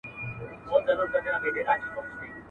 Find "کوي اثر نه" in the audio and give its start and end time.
1.23-1.89